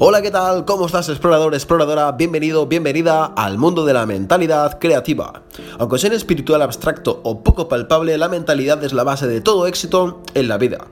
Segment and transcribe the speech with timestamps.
[0.00, 0.64] Hola, ¿qué tal?
[0.64, 2.12] ¿Cómo estás, explorador, exploradora?
[2.12, 5.42] Bienvenido, bienvenida al mundo de la mentalidad creativa.
[5.76, 10.22] Aunque sea espiritual abstracto o poco palpable, la mentalidad es la base de todo éxito
[10.34, 10.86] en la vida.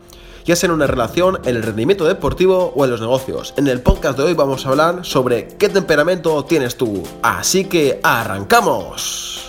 [0.45, 3.55] Ya sea en una relación, en el rendimiento deportivo o en los negocios.
[3.57, 7.05] En el podcast de hoy vamos a hablar sobre qué temperamento tienes tú.
[7.23, 9.46] Así que arrancamos.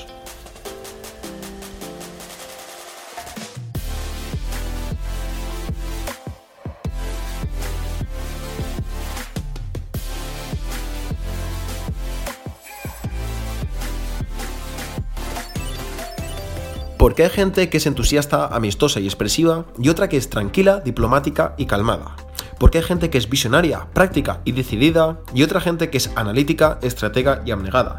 [17.08, 21.56] Porque hay gente que es entusiasta, amistosa y expresiva, y otra que es tranquila, diplomática
[21.56, 22.18] y calmada.
[22.60, 26.80] Porque hay gente que es visionaria, práctica y decidida, y otra gente que es analítica,
[26.82, 27.96] estratega y abnegada.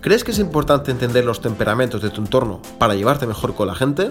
[0.00, 3.74] ¿Crees que es importante entender los temperamentos de tu entorno para llevarte mejor con la
[3.74, 4.10] gente?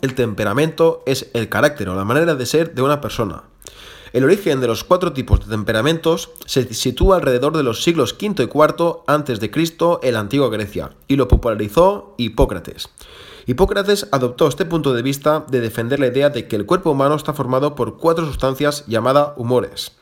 [0.00, 3.42] El temperamento es el carácter o la manera de ser de una persona.
[4.12, 8.42] El origen de los cuatro tipos de temperamentos se sitúa alrededor de los siglos V
[8.42, 12.90] y IV antes de Cristo en la antigua Grecia y lo popularizó Hipócrates.
[13.46, 17.14] Hipócrates adoptó este punto de vista de defender la idea de que el cuerpo humano
[17.14, 19.92] está formado por cuatro sustancias llamadas humores.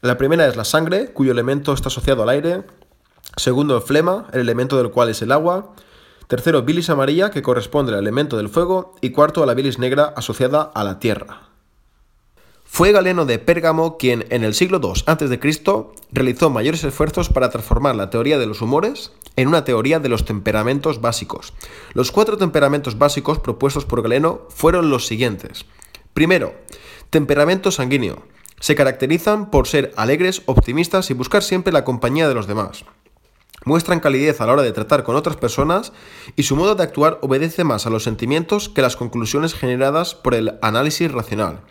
[0.00, 2.64] La primera es la sangre, cuyo elemento está asociado al aire.
[3.36, 5.74] Segundo, el flema, el elemento del cual es el agua.
[6.28, 8.94] Tercero, bilis amarilla, que corresponde al elemento del fuego.
[9.02, 11.47] Y cuarto, a la bilis negra, asociada a la tierra.
[12.70, 15.40] Fue Galeno de Pérgamo quien en el siglo II a.C.
[16.12, 20.24] realizó mayores esfuerzos para transformar la teoría de los humores en una teoría de los
[20.24, 21.54] temperamentos básicos.
[21.94, 25.64] Los cuatro temperamentos básicos propuestos por Galeno fueron los siguientes.
[26.14, 26.54] Primero,
[27.10, 28.22] temperamento sanguíneo.
[28.60, 32.84] Se caracterizan por ser alegres, optimistas y buscar siempre la compañía de los demás.
[33.64, 35.92] Muestran calidez a la hora de tratar con otras personas
[36.36, 40.34] y su modo de actuar obedece más a los sentimientos que las conclusiones generadas por
[40.34, 41.62] el análisis racional.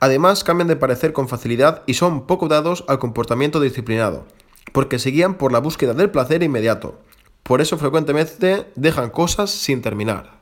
[0.00, 4.26] Además, cambian de parecer con facilidad y son poco dados al comportamiento disciplinado,
[4.72, 6.98] porque se guían por la búsqueda del placer inmediato.
[7.42, 10.38] Por eso frecuentemente dejan cosas sin terminar.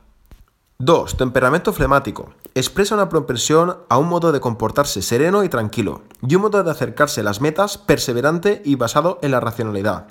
[0.79, 1.17] 2.
[1.17, 2.33] Temperamento flemático.
[2.53, 6.69] Expresa una propensión a un modo de comportarse sereno y tranquilo, y un modo de
[6.69, 10.07] acercarse a las metas perseverante y basado en la racionalidad.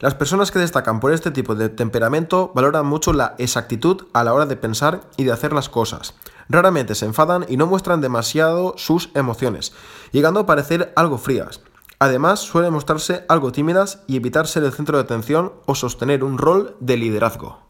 [0.00, 4.34] Las personas que destacan por este tipo de temperamento valoran mucho la exactitud a la
[4.34, 6.14] hora de pensar y de hacer las cosas.
[6.48, 9.72] Raramente se enfadan y no muestran demasiado sus emociones,
[10.12, 11.60] llegando a parecer algo frías.
[11.98, 16.38] Además, suelen mostrarse algo tímidas y evitar ser el centro de atención o sostener un
[16.38, 17.66] rol de liderazgo.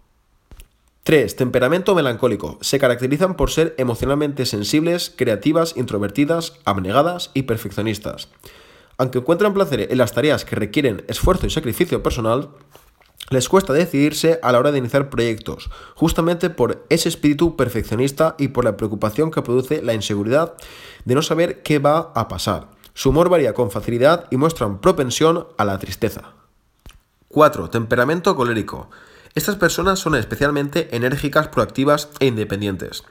[1.05, 1.37] 3.
[1.37, 2.59] Temperamento melancólico.
[2.61, 8.29] Se caracterizan por ser emocionalmente sensibles, creativas, introvertidas, abnegadas y perfeccionistas.
[8.99, 12.49] Aunque encuentran placer en las tareas que requieren esfuerzo y sacrificio personal,
[13.31, 18.49] les cuesta decidirse a la hora de iniciar proyectos, justamente por ese espíritu perfeccionista y
[18.49, 20.55] por la preocupación que produce la inseguridad
[21.05, 22.69] de no saber qué va a pasar.
[22.95, 26.33] Su humor varía con facilidad y muestran propensión a la tristeza.
[27.29, 27.69] 4.
[27.71, 28.89] Temperamento colérico.
[29.35, 33.03] Estas personas son especialmente enérgicas, proactivas e independientes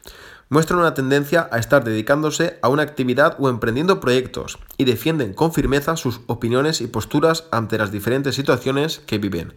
[0.50, 5.54] muestran una tendencia a estar dedicándose a una actividad o emprendiendo proyectos y defienden con
[5.54, 9.54] firmeza sus opiniones y posturas ante las diferentes situaciones que viven.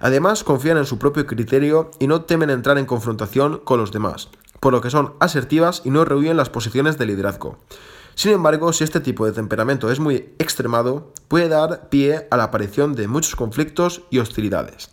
[0.00, 4.30] Además, confían en su propio criterio y no temen entrar en confrontación con los demás,
[4.58, 7.58] por lo que son asertivas y no rehuyen las posiciones de liderazgo.
[8.14, 12.44] Sin embargo, si este tipo de temperamento es muy extremado, puede dar pie a la
[12.44, 14.90] aparición de muchos conflictos y hostilidades.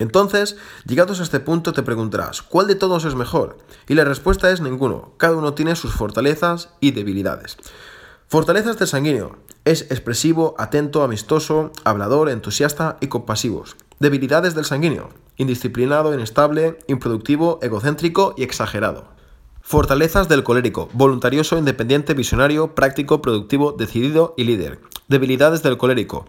[0.00, 0.56] Entonces,
[0.86, 3.58] llegados a este punto te preguntarás, ¿cuál de todos es mejor?
[3.86, 7.58] Y la respuesta es ninguno, cada uno tiene sus fortalezas y debilidades.
[8.26, 9.36] Fortalezas de sanguíneo.
[9.64, 13.76] Es expresivo, atento, amistoso, hablador, entusiasta y compasivos.
[13.98, 15.10] Debilidades del sanguíneo.
[15.36, 19.04] Indisciplinado, inestable, improductivo, egocéntrico y exagerado.
[19.60, 20.88] Fortalezas del colérico.
[20.94, 24.80] Voluntarioso, independiente, visionario, práctico, productivo, decidido y líder.
[25.08, 26.24] Debilidades del colérico.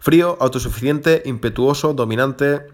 [0.00, 2.66] Frío, autosuficiente, impetuoso, dominante,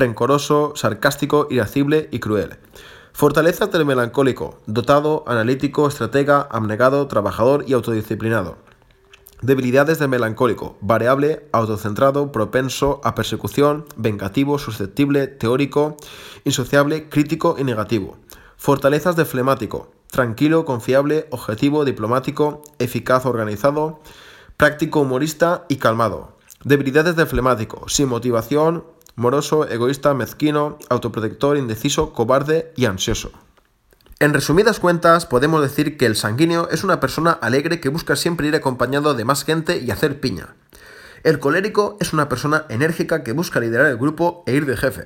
[0.00, 2.58] rencoroso, sarcástico, irascible y cruel.
[3.12, 8.56] Fortaleza del melancólico, dotado, analítico, estratega, abnegado, trabajador y autodisciplinado.
[9.42, 15.96] Debilidades del melancólico, variable, autocentrado, propenso a persecución, vengativo, susceptible, teórico,
[16.44, 18.18] insociable, crítico y negativo.
[18.56, 24.00] Fortalezas del flemático, tranquilo, confiable, objetivo, diplomático, eficaz, organizado,
[24.58, 26.36] práctico, humorista y calmado.
[26.62, 28.84] Debilidades del flemático, sin motivación,
[29.20, 33.30] moroso, egoísta, mezquino, autoprotector, indeciso, cobarde y ansioso.
[34.18, 38.48] En resumidas cuentas, podemos decir que el sanguíneo es una persona alegre que busca siempre
[38.48, 40.56] ir acompañado de más gente y hacer piña.
[41.22, 45.04] El colérico es una persona enérgica que busca liderar el grupo e ir de jefe.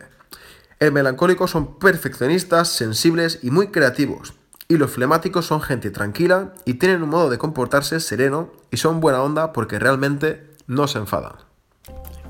[0.78, 4.34] El melancólico son perfeccionistas, sensibles y muy creativos.
[4.68, 9.00] Y los flemáticos son gente tranquila y tienen un modo de comportarse sereno y son
[9.00, 11.34] buena onda porque realmente no se enfadan.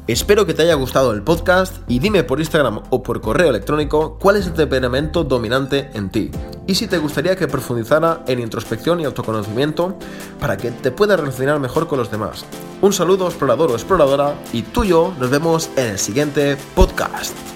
[0.06, 4.18] Espero que te haya gustado el podcast y dime por Instagram o por correo electrónico
[4.18, 6.30] cuál es el temperamento dominante en ti
[6.66, 9.96] y si te gustaría que profundizara en introspección y autoconocimiento
[10.40, 12.44] para que te puedas relacionar mejor con los demás.
[12.82, 17.53] Un saludo explorador o exploradora y tú y yo nos vemos en el siguiente podcast.